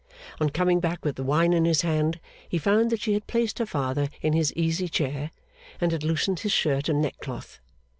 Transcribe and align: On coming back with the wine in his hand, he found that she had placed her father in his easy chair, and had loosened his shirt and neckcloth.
On 0.39 0.49
coming 0.49 0.79
back 0.79 1.05
with 1.05 1.15
the 1.15 1.23
wine 1.23 1.53
in 1.53 1.65
his 1.65 1.83
hand, 1.83 2.19
he 2.49 2.57
found 2.57 2.89
that 2.89 3.01
she 3.01 3.13
had 3.13 3.27
placed 3.27 3.59
her 3.59 3.67
father 3.67 4.09
in 4.23 4.33
his 4.33 4.51
easy 4.53 4.89
chair, 4.89 5.29
and 5.79 5.91
had 5.91 6.03
loosened 6.03 6.39
his 6.39 6.51
shirt 6.51 6.89
and 6.89 7.03
neckcloth. 7.03 7.59